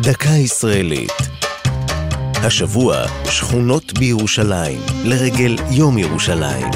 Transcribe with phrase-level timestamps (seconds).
[0.00, 1.12] דקה ישראלית.
[2.34, 6.66] השבוע, שכונות בירושלים, לרגל יום ירושלים.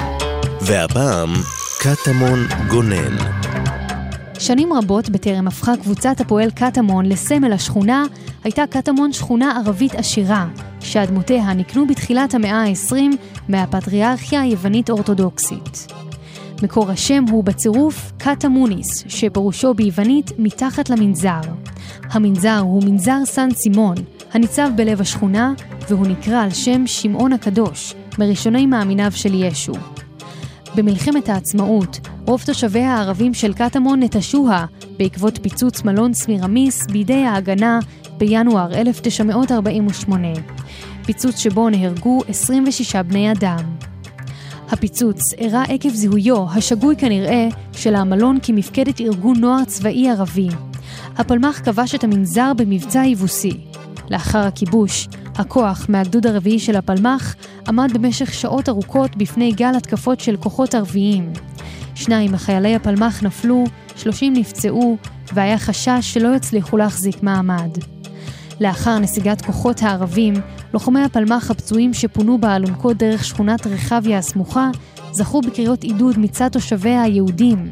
[0.61, 1.31] והפעם,
[1.81, 3.17] קטמון גונן.
[4.39, 8.05] שנים רבות בטרם הפכה קבוצת הפועל קטמון לסמל השכונה,
[8.45, 10.47] הייתה קטמון שכונה ערבית עשירה,
[10.81, 12.95] שאדמותיה נקנו בתחילת המאה ה-20
[13.49, 15.93] מהפטריארכיה היוונית-אורתודוקסית.
[16.63, 21.41] מקור השם הוא בצירוף קטמוניס, שפירושו ביוונית מתחת למנזר.
[22.11, 23.95] המנזר הוא מנזר סן סימון,
[24.33, 25.53] הניצב בלב השכונה,
[25.89, 29.73] והוא נקרא על שם שמעון הקדוש, מראשוני מאמיניו של ישו.
[30.75, 34.67] במלחמת העצמאות, רוב תושביה הערבים של קטמון נטשוה
[34.99, 37.79] בעקבות פיצוץ מלון סמירמיס בידי ההגנה
[38.19, 40.29] בינואר 1948.
[41.05, 43.92] פיצוץ שבו נהרגו 26 בני אדם.
[44.73, 50.49] הפיצוץ אירע עקב זיהויו, השגוי כנראה, של המלון כמפקדת ארגון נוער צבאי ערבי.
[51.17, 53.57] הפלמ"ח כבש את המנזר במבצע יבוסי.
[54.11, 57.35] לאחר הכיבוש, הכוח מהגדוד הרביעי של הפלמ"ח
[57.69, 61.33] עמד במשך שעות ארוכות בפני גל התקפות של כוחות ערביים.
[61.95, 63.65] שניים מחיילי הפלמ"ח נפלו,
[63.97, 64.97] שלושים נפצעו,
[65.33, 67.71] והיה חשש שלא יצליחו להחזיק מעמד.
[68.61, 70.35] לאחר נסיגת כוחות הערבים,
[70.73, 74.71] לוחמי הפלמ"ח הפצועים שפונו באלונקות דרך שכונת רחביה הסמוכה,
[75.13, 77.71] זכו בקריאות עידוד מצד תושביה היהודים.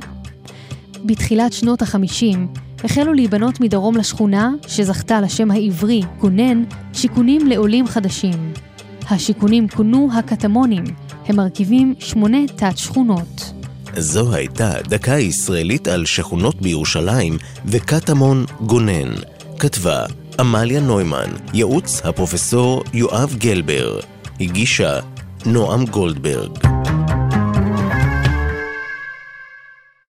[1.04, 2.48] בתחילת שנות החמישים,
[2.84, 8.52] החלו להיבנות מדרום לשכונה, שזכתה לשם העברי, גונן, שיכונים לעולים חדשים.
[9.10, 10.84] השיכונים כונו הקטמונים,
[11.26, 13.52] הם מרכיבים שמונה תת-שכונות.
[13.96, 19.14] זו הייתה דקה ישראלית על שכונות בירושלים וקטמון גונן.
[19.58, 20.06] כתבה
[20.40, 24.00] עמליה נוימן, ייעוץ הפרופסור יואב גלבר,
[24.40, 25.00] הגישה
[25.46, 26.79] נועם גולדברג.